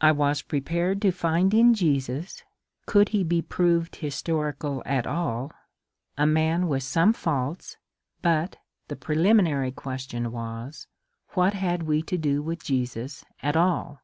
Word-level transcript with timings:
I 0.00 0.10
was 0.10 0.42
prepared 0.42 1.00
to 1.02 1.12
find 1.12 1.54
in 1.54 1.72
Jesus, 1.72 2.42
could 2.86 3.10
he 3.10 3.22
be 3.22 3.40
proved 3.40 3.94
historical 3.94 4.82
at 4.84 5.06
all, 5.06 5.52
a 6.18 6.26
man 6.26 6.66
with 6.66 6.82
some 6.82 7.12
faults, 7.12 7.76
but 8.22 8.56
the 8.88 8.96
preliminary 8.96 9.70
question 9.70 10.32
was, 10.32 10.88
what 11.34 11.54
had 11.54 11.84
we 11.84 12.02
to 12.02 12.18
do 12.18 12.42
with 12.42 12.64
Jesus 12.64 13.24
at 13.40 13.56
all 13.56 14.00